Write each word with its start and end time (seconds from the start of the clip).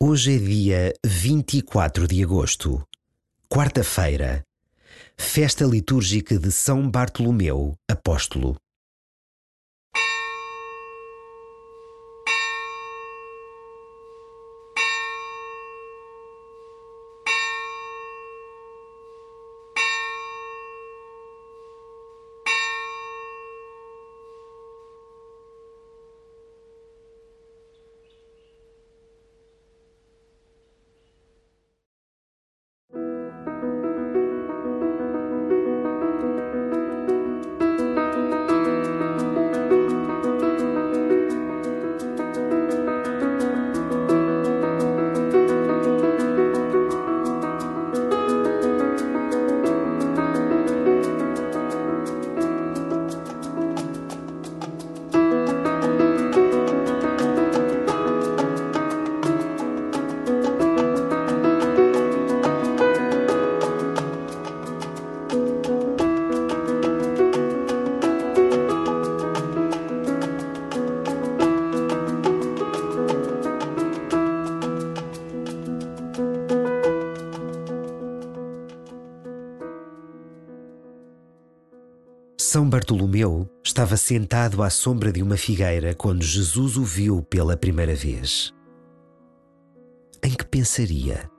Hoje 0.00 0.36
é 0.36 0.38
dia 0.38 0.94
24 1.04 2.06
de 2.06 2.22
agosto, 2.22 2.86
quarta-feira, 3.48 4.44
festa 5.18 5.64
litúrgica 5.64 6.38
de 6.38 6.52
São 6.52 6.88
Bartolomeu, 6.88 7.74
apóstolo. 7.90 8.56
São 82.58 82.68
Bartolomeu 82.68 83.48
estava 83.64 83.96
sentado 83.96 84.64
à 84.64 84.68
sombra 84.68 85.12
de 85.12 85.22
uma 85.22 85.36
figueira 85.36 85.94
quando 85.94 86.24
Jesus 86.24 86.76
o 86.76 86.82
viu 86.82 87.22
pela 87.22 87.56
primeira 87.56 87.94
vez. 87.94 88.52
Em 90.20 90.34
que 90.34 90.44
pensaria? 90.44 91.30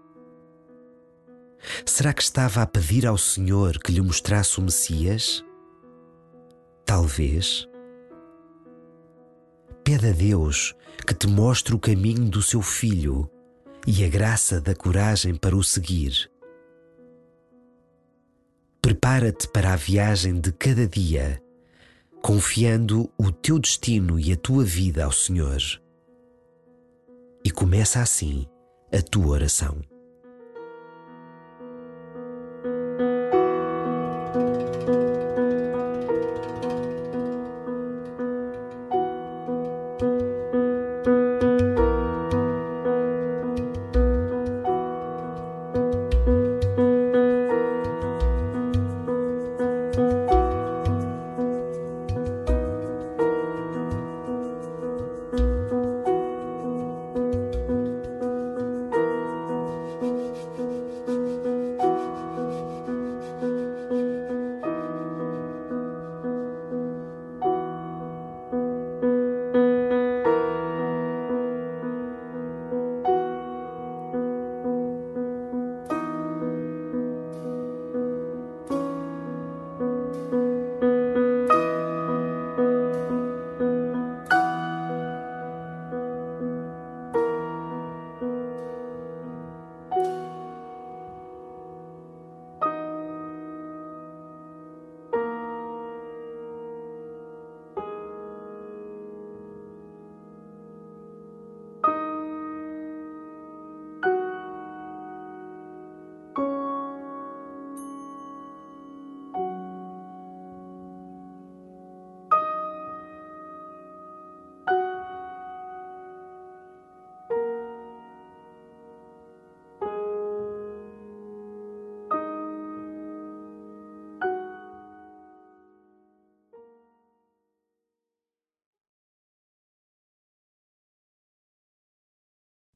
Será 1.85 2.13
que 2.13 2.21
estava 2.21 2.61
a 2.61 2.65
pedir 2.65 3.05
ao 3.05 3.17
Senhor 3.17 3.79
que 3.79 3.91
lhe 3.91 3.99
mostrasse 3.99 4.59
o 4.59 4.61
Messias? 4.61 5.43
Talvez. 6.85 7.67
Pede 9.83 10.07
a 10.07 10.13
Deus 10.13 10.73
que 11.05 11.13
te 11.13 11.27
mostre 11.27 11.75
o 11.75 11.79
caminho 11.79 12.29
do 12.29 12.41
seu 12.41 12.61
filho 12.61 13.29
e 13.85 14.05
a 14.05 14.07
graça 14.07 14.61
da 14.61 14.73
coragem 14.73 15.35
para 15.35 15.53
o 15.53 15.65
seguir 15.65 16.31
Prepara-te 19.09 19.47
para 19.47 19.73
a 19.73 19.75
viagem 19.75 20.39
de 20.39 20.51
cada 20.51 20.87
dia, 20.87 21.41
confiando 22.21 23.11
o 23.17 23.31
teu 23.31 23.57
destino 23.57 24.19
e 24.19 24.31
a 24.31 24.37
tua 24.37 24.63
vida 24.63 25.03
ao 25.03 25.11
Senhor. 25.11 25.59
E 27.43 27.49
começa 27.49 28.01
assim 28.01 28.45
a 28.93 29.01
tua 29.01 29.29
oração. 29.29 29.81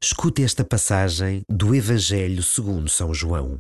Escute 0.06 0.44
esta 0.44 0.66
passagem 0.66 1.46
do 1.48 1.74
Evangelho 1.74 2.44
segundo 2.44 2.90
São 2.90 3.14
João. 3.14 3.58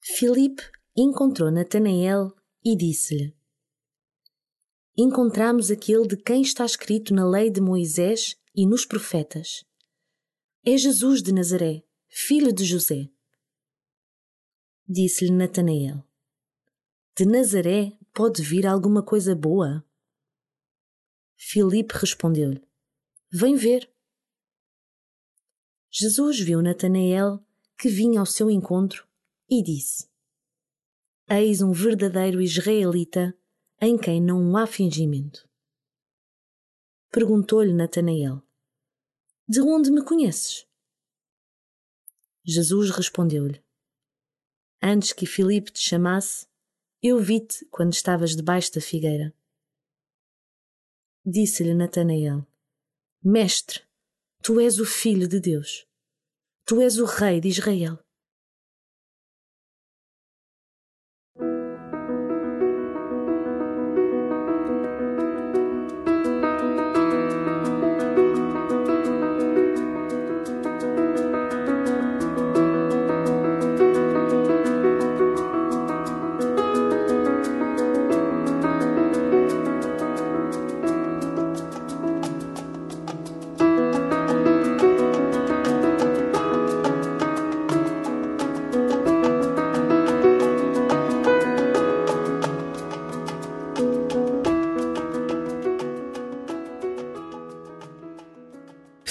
Filipe 0.00 0.62
encontrou 0.96 1.50
Natanael 1.50 2.34
e 2.64 2.74
disse-lhe: 2.74 3.36
Encontramos 4.96 5.70
aquele 5.70 6.08
de 6.08 6.16
quem 6.16 6.40
está 6.40 6.64
escrito 6.64 7.12
na 7.12 7.28
lei 7.28 7.50
de 7.50 7.60
Moisés 7.60 8.34
e 8.54 8.66
nos 8.66 8.86
profetas. 8.86 9.62
É 10.64 10.74
Jesus 10.74 11.22
de 11.22 11.34
Nazaré, 11.34 11.84
filho 12.08 12.50
de 12.50 12.64
José. 12.64 13.10
Disse-lhe 14.88 15.32
Natanael: 15.32 16.02
De 17.14 17.26
Nazaré 17.26 17.92
pode 18.14 18.40
vir 18.40 18.66
alguma 18.66 19.02
coisa 19.02 19.36
boa? 19.36 19.84
Filipe 21.36 21.92
respondeu-lhe: 21.94 22.66
Vem 23.30 23.54
ver. 23.54 23.86
Jesus 25.90 26.38
viu 26.40 26.60
Natanael 26.60 27.42
que 27.78 27.88
vinha 27.88 28.20
ao 28.20 28.26
seu 28.26 28.50
encontro 28.50 29.06
e 29.48 29.62
disse: 29.62 30.08
Eis 31.28 31.62
um 31.62 31.72
verdadeiro 31.72 32.42
israelita 32.42 33.36
em 33.80 33.96
quem 33.96 34.20
não 34.20 34.56
há 34.56 34.66
fingimento. 34.66 35.48
Perguntou-lhe 37.10 37.72
Natanael: 37.72 38.42
De 39.48 39.60
onde 39.62 39.90
me 39.90 40.04
conheces? 40.04 40.66
Jesus 42.44 42.90
respondeu-lhe: 42.90 43.64
Antes 44.82 45.12
que 45.12 45.24
Filipe 45.26 45.72
te 45.72 45.80
chamasse, 45.80 46.46
eu 47.02 47.18
vi-te 47.18 47.64
quando 47.66 47.92
estavas 47.92 48.36
debaixo 48.36 48.72
da 48.74 48.80
figueira. 48.80 49.34
Disse-lhe 51.24 51.72
Natanael: 51.72 52.46
Mestre, 53.22 53.87
Tu 54.42 54.60
és 54.60 54.78
o 54.78 54.84
Filho 54.84 55.28
de 55.28 55.40
Deus. 55.40 55.84
Tu 56.64 56.80
és 56.82 56.98
o 56.98 57.04
Rei 57.04 57.40
de 57.40 57.48
Israel. 57.48 57.98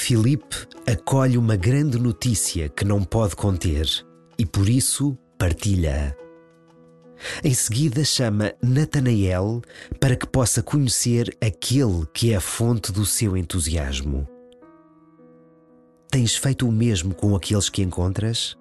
Filipe 0.07 0.55
acolhe 0.85 1.37
uma 1.37 1.57
grande 1.57 1.99
notícia 1.99 2.69
que 2.69 2.85
não 2.85 3.03
pode 3.03 3.35
conter 3.35 3.85
e 4.39 4.45
por 4.45 4.69
isso 4.69 5.17
partilha. 5.37 6.15
Em 7.43 7.53
seguida 7.53 8.05
chama 8.05 8.53
Natanael 8.63 9.61
para 9.99 10.15
que 10.15 10.25
possa 10.25 10.63
conhecer 10.63 11.35
aquele 11.41 12.05
que 12.13 12.31
é 12.31 12.37
a 12.37 12.39
fonte 12.39 12.89
do 12.89 13.05
seu 13.05 13.35
entusiasmo. 13.35 14.25
Tens 16.09 16.37
feito 16.37 16.65
o 16.65 16.71
mesmo 16.71 17.13
com 17.13 17.35
aqueles 17.35 17.67
que 17.67 17.81
encontras? 17.81 18.55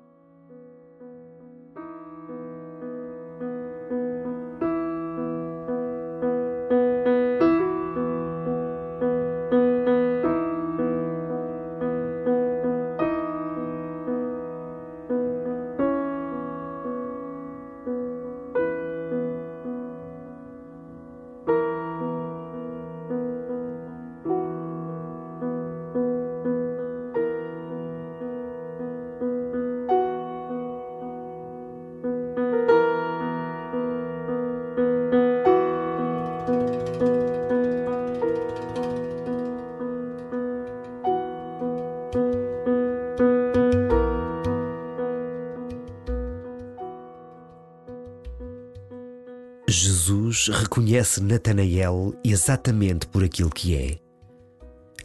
Jesus 49.69 50.49
reconhece 50.49 51.21
Natanael 51.21 52.15
exatamente 52.23 53.07
por 53.07 53.25
aquilo 53.25 53.51
que 53.51 53.75
é. 53.75 53.99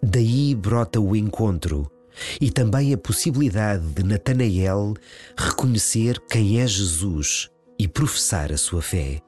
Daí 0.04 0.54
brota 0.54 1.00
o 1.00 1.16
encontro 1.16 1.92
e 2.40 2.52
também 2.52 2.94
a 2.94 2.98
possibilidade 2.98 3.86
de 3.88 4.04
Natanael 4.04 4.94
reconhecer 5.36 6.20
quem 6.30 6.62
é 6.62 6.68
Jesus 6.68 7.50
e 7.80 7.88
professar 7.88 8.52
a 8.52 8.58
sua 8.58 8.82
fé. 8.82 9.20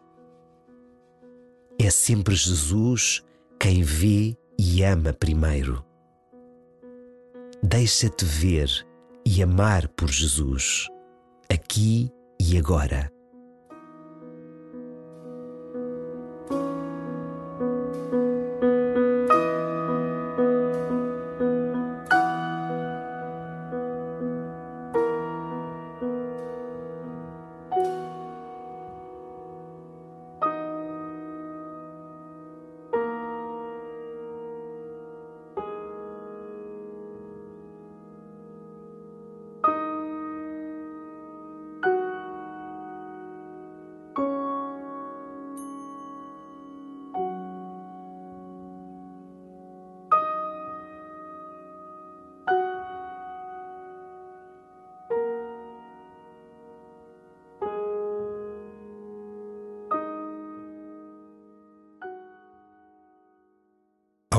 É 1.80 1.90
sempre 1.90 2.36
Jesus 2.36 3.24
quem 3.60 3.82
vê 3.82 4.38
e 4.58 4.84
ama 4.84 5.14
primeiro. 5.14 5.84
Deixa-te 7.64 8.24
ver 8.24 8.70
e 9.26 9.42
amar 9.42 9.88
por 9.88 10.12
Jesus, 10.12 10.88
aqui 11.50 12.12
e 12.40 12.58
agora. 12.58 13.12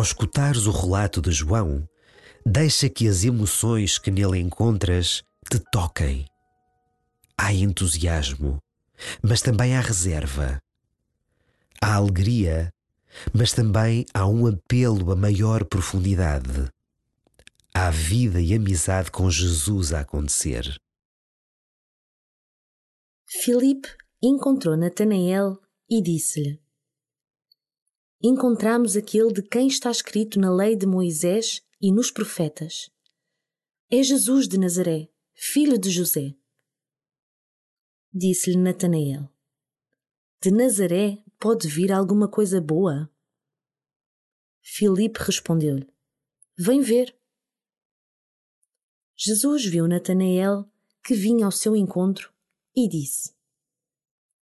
Escutares 0.08 0.66
o 0.66 0.70
relato 0.70 1.20
de 1.20 1.32
João, 1.32 1.88
deixa 2.44 2.88
que 2.88 3.08
as 3.08 3.24
emoções 3.24 3.98
que 3.98 4.10
nele 4.10 4.38
encontras 4.38 5.22
te 5.50 5.58
toquem. 5.72 6.26
Há 7.36 7.52
entusiasmo, 7.52 8.58
mas 9.22 9.42
também 9.42 9.76
há 9.76 9.80
reserva. 9.80 10.58
Há 11.80 11.94
alegria, 11.96 12.70
mas 13.32 13.52
também 13.52 14.06
há 14.14 14.26
um 14.26 14.46
apelo 14.46 15.10
a 15.10 15.16
maior 15.16 15.64
profundidade. 15.64 16.68
Há 17.74 17.90
vida 17.90 18.40
e 18.40 18.54
amizade 18.54 19.10
com 19.10 19.28
Jesus 19.30 19.92
a 19.92 20.00
acontecer. 20.00 20.76
Filipe 23.26 23.88
encontrou 24.22 24.76
Natanael 24.76 25.58
e 25.90 26.00
disse-lhe: 26.00 26.63
encontramos 28.29 28.97
aquele 28.97 29.32
de 29.32 29.43
quem 29.43 29.67
está 29.69 29.91
escrito 29.91 30.41
na 30.41 30.50
lei 30.50 30.75
de 30.75 30.87
Moisés 30.87 31.62
e 31.81 31.93
nos 31.93 32.11
profetas. 32.11 32.91
É 33.91 34.03
Jesus 34.03 34.49
de 34.49 34.59
Nazaré, 34.59 35.11
filho 35.35 35.78
de 35.78 35.90
José. 35.90 36.35
Disse-lhe 38.11 38.57
Natanael: 38.57 39.28
De 40.40 40.50
Nazaré 40.50 41.23
pode 41.38 41.69
vir 41.69 41.93
alguma 41.93 42.26
coisa 42.26 42.62
boa? 42.62 43.11
Filipe 44.62 45.21
respondeu-lhe: 45.21 45.87
Vem 46.57 46.81
ver. 46.81 47.14
Jesus 49.14 49.66
viu 49.66 49.87
Natanael 49.87 50.66
que 51.04 51.14
vinha 51.14 51.45
ao 51.45 51.52
seu 51.52 51.76
encontro 51.76 52.33
e 52.75 52.88
disse: 52.88 53.35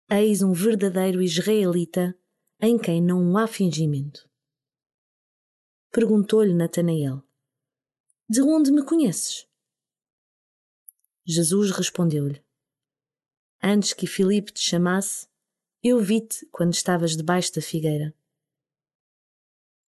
Eis 0.10 0.42
um 0.42 0.52
verdadeiro 0.52 1.22
israelita 1.22 2.19
em 2.62 2.78
quem 2.78 3.02
não 3.02 3.38
há 3.38 3.48
fingimento. 3.48 4.30
Perguntou-lhe 5.92 6.54
Natanael: 6.54 7.24
De 8.30 8.42
onde 8.42 8.72
me 8.72 8.84
conheces? 8.84 9.48
Jesus 11.26 11.72
respondeu-lhe: 11.72 12.44
Antes 13.62 13.94
que 13.94 14.06
Filipe 14.06 14.52
te 14.52 14.62
chamasse, 14.62 15.28
eu 15.82 16.00
vi-te 16.00 16.46
quando 16.48 16.74
estavas 16.74 17.16
debaixo 17.16 17.54
da 17.54 17.62
figueira. 17.62 18.14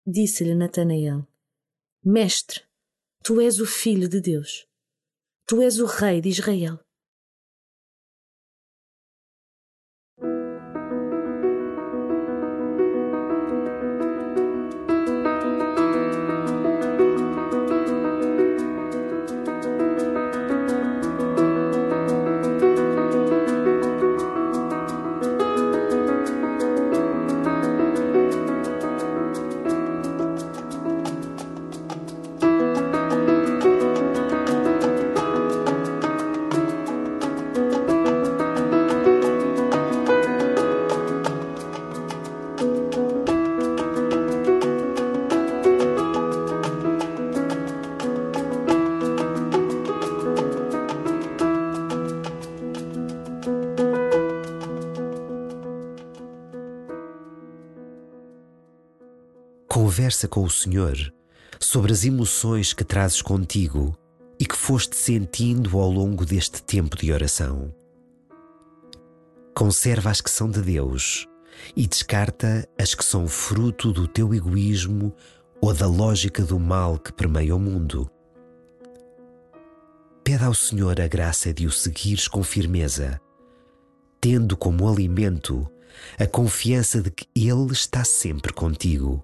Disse-lhe 0.06 0.54
Natanael: 0.54 1.26
Mestre, 2.04 2.64
tu 3.24 3.40
és 3.40 3.60
o 3.60 3.66
Filho 3.66 4.10
de 4.10 4.20
Deus. 4.20 4.68
Tu 5.46 5.62
és 5.62 5.80
o 5.80 5.86
Rei 5.86 6.22
de 6.22 6.30
Israel. 6.30 6.80
Conversa 59.72 60.28
com 60.28 60.44
o 60.44 60.50
Senhor 60.50 60.98
sobre 61.60 61.92
as 61.92 62.04
emoções 62.04 62.74
que 62.74 62.84
trazes 62.84 63.22
contigo 63.22 63.96
e 64.40 64.46
que 64.46 64.58
foste 64.58 64.96
sentindo 64.96 65.78
ao 65.78 65.92
longo 65.92 66.26
deste 66.26 66.64
tempo 66.64 66.98
de 66.98 67.12
oração. 67.12 67.72
Conserva 69.56 70.10
as 70.10 70.22
que 70.22 70.32
são 70.32 70.50
de 70.50 70.60
Deus 70.64 71.28
e 71.76 71.86
descarta 71.86 72.68
as 72.80 72.96
que 72.96 73.06
são 73.06 73.28
fruto 73.28 73.94
do 73.94 74.08
teu 74.08 74.34
egoísmo 74.34 75.14
ou 75.62 75.72
da 75.72 75.86
lógica 75.86 76.44
do 76.44 76.60
mal 76.60 76.98
que 76.98 77.14
permeia 77.14 77.56
o 77.56 77.60
mundo. 77.60 78.10
pede 80.24 80.44
ao 80.44 80.54
Senhor 80.56 81.00
a 81.00 81.08
graça 81.08 81.54
de 81.54 81.68
o 81.68 81.72
seguires 81.72 82.28
com 82.28 82.42
firmeza, 82.42 83.22
tendo 84.20 84.58
como 84.58 84.90
alimento 84.90 85.70
a 86.18 86.26
confiança 86.26 87.04
de 87.04 87.12
que 87.12 87.28
Ele 87.36 87.72
está 87.72 88.04
sempre 88.04 88.52
contigo. 88.52 89.24